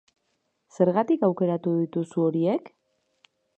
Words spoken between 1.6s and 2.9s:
dituzu horiek?